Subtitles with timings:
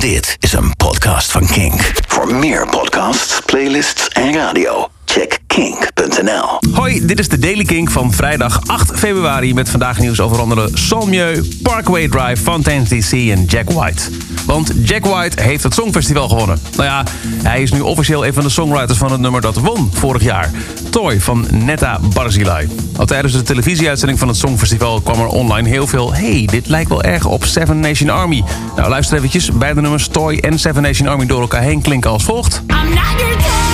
[0.00, 1.92] Dit is een podcast van Kink.
[2.06, 6.60] Voor meer podcasts, playlists en radio, check kink.nl.
[6.74, 9.54] Hoi, dit is de Daily Kink van vrijdag 8 februari...
[9.54, 14.02] met vandaag nieuws over andere Solmieu, Parkway Drive, Fontaine's DC en Jack White.
[14.46, 16.58] Want Jack White heeft het Songfestival gewonnen.
[16.76, 17.04] Nou ja,
[17.42, 20.50] hij is nu officieel een van de songwriters van het nummer dat won vorig jaar.
[20.90, 22.68] Toy van Netta Barzilai.
[22.96, 26.14] Al tijdens de televisieuitzending van het Songfestival kwam er online heel veel...
[26.14, 28.44] hey, dit lijkt wel erg op Seven Nation Army.
[28.76, 29.50] Nou, luister eventjes.
[29.52, 32.62] Beide nummers Toy en Seven Nation Army door elkaar heen klinken als volgt.
[32.68, 33.67] I'm not your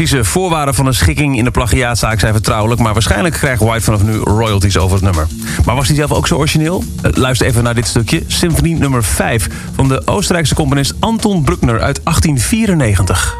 [0.00, 2.80] precieze voorwaarden van een schikking in de plagiaatzaak zijn vertrouwelijk...
[2.80, 5.26] maar waarschijnlijk krijgt White vanaf nu royalties over het nummer.
[5.64, 6.84] Maar was hij zelf ook zo origineel?
[7.02, 8.22] Eh, Luister even naar dit stukje.
[8.26, 13.39] Symfonie nummer 5 van de Oostenrijkse componist Anton Bruckner uit 1894.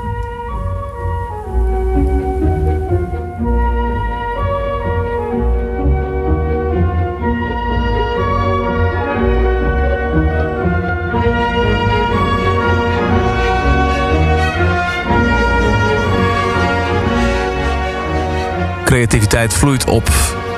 [18.91, 20.11] Creativiteit vloeit op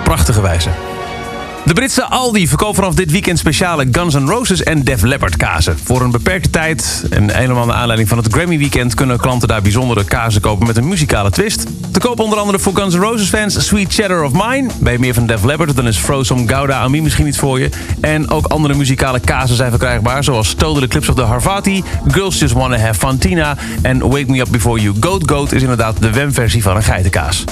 [0.04, 0.68] prachtige wijze.
[1.64, 5.78] De Britse Aldi verkoopt vanaf dit weekend speciale Guns N' Roses en Def Leppard kazen.
[5.84, 8.94] Voor een beperkte tijd en helemaal naar aanleiding van het Grammy Weekend...
[8.94, 11.66] kunnen klanten daar bijzondere kazen kopen met een muzikale twist.
[11.90, 14.70] Te koop onder andere voor Guns N' Roses fans Sweet Cheddar of Mine.
[14.80, 17.68] Ben je meer van Def Leppard, dan is Frozen Gouda Ami misschien iets voor je.
[18.00, 20.24] En ook andere muzikale kazen zijn verkrijgbaar...
[20.24, 23.56] zoals Totally Clips of the Harvati, Girls Just Wanna Have Fantina...
[23.82, 27.44] en Wake Me Up Before You Goat Goat is inderdaad de WEM-versie van een geitenkaas.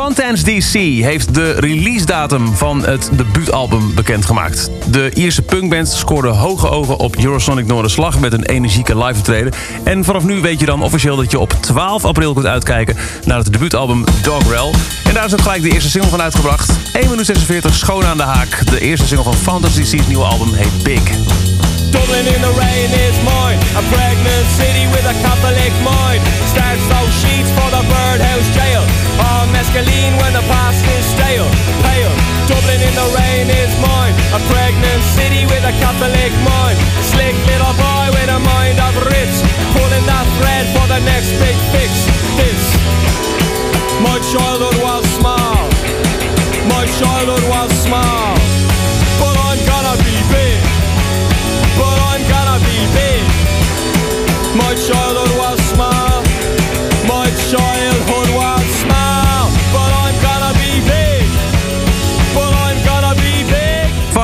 [0.00, 4.70] Fontaine's DC heeft de releasedatum van het debuutalbum bekendgemaakt.
[4.90, 8.20] De Ierse punkband scoorde hoge ogen op Eurosonic Noorderslag...
[8.20, 9.52] met een energieke live optreden.
[9.84, 12.96] En vanaf nu weet je dan officieel dat je op 12 april kunt uitkijken...
[13.24, 14.72] naar het debuutalbum Dogrel.
[15.04, 16.72] En daar is ook gelijk de eerste single van uitgebracht.
[16.92, 18.66] 1 minuut 46, schoon aan de haak.
[18.66, 21.49] De eerste single van Fontaine's DC's nieuwe album heet Big.
[21.90, 23.58] Dublin in the rain is mine.
[23.74, 26.22] A pregnant city with a Catholic mind.
[26.46, 28.82] Starts those sheets for the birdhouse jail.
[29.18, 31.50] All mescaline when the past is stale.
[31.82, 32.14] Pale.
[32.46, 34.14] Dublin in the rain is mine.
[34.34, 36.78] A pregnant city with a Catholic mind.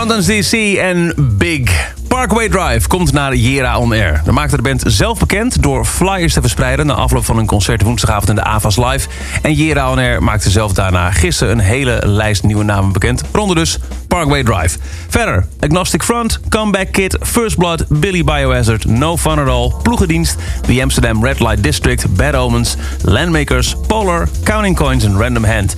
[0.07, 1.95] Fountains DC en Big.
[2.09, 4.21] Parkway Drive komt naar Jera On Air.
[4.25, 6.87] Dat maakte de band zelf bekend door flyers te verspreiden...
[6.87, 9.09] na afloop van een concert woensdagavond in de AVAS Live.
[9.43, 13.23] En Jera On Air maakte zelf daarna gisteren een hele lijst nieuwe namen bekend.
[13.31, 13.79] Waaronder dus
[14.09, 14.79] Parkway Drive.
[15.09, 18.85] Verder Agnostic Front, Comeback Kid, First Blood, Billy Biohazard...
[18.85, 20.37] No Fun At All, Ploegendienst,
[20.67, 22.17] The Amsterdam Red Light District...
[22.17, 25.75] Bad Omens, Landmakers, Polar, Counting Coins en Random Hand...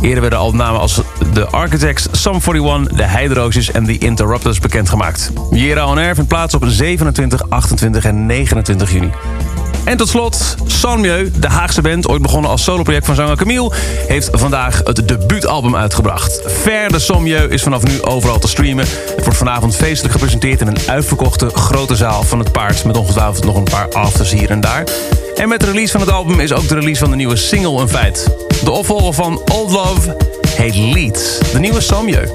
[0.00, 1.00] Eerder werden al namen als
[1.32, 5.32] The Architects, Sum 41, The Heideroosjes en The Interrupters bekendgemaakt.
[5.50, 9.10] Jera On Air vindt plaats op 27, 28 en 29 juni.
[9.84, 13.72] En tot slot, Sanmieu, de Haagse band, ooit begonnen als soloproject van zanger Camille...
[14.08, 16.40] heeft vandaag het debuutalbum uitgebracht.
[16.46, 18.84] Ver de Sanmieu is vanaf nu overal te streamen.
[19.16, 22.84] Het wordt vanavond feestelijk gepresenteerd in een uitverkochte grote zaal van het Paard...
[22.84, 24.84] met ongetwijfeld nog een paar afters hier en daar.
[25.36, 27.80] En met de release van het album is ook de release van de nieuwe single
[27.80, 28.47] een feit.
[28.64, 30.16] De opvolger van Old Love
[30.56, 32.28] heet Leeds, de nieuwe Sanmieu.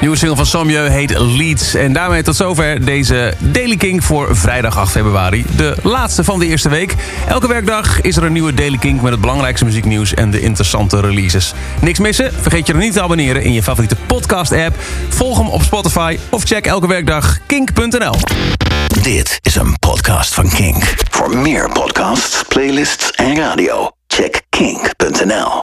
[0.00, 1.74] Nieuwe single van Samjeu heet Leeds.
[1.74, 5.44] En daarmee tot zover deze Daily King voor vrijdag 8 februari.
[5.56, 6.94] De laatste van de eerste week.
[7.28, 11.00] Elke werkdag is er een nieuwe Daily King met het belangrijkste muzieknieuws en de interessante
[11.00, 11.54] releases.
[11.80, 12.32] Niks missen?
[12.40, 14.76] Vergeet je er niet te abonneren in je favoriete podcast-app.
[15.08, 18.14] Volg hem op Spotify of check elke werkdag kink.nl.
[19.02, 20.94] Dit is een podcast van Kink.
[21.10, 25.50] Voor meer podcasts, playlists en radio, check kink.nl.